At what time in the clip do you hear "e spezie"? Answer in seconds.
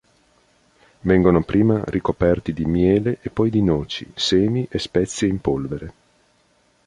4.67-5.27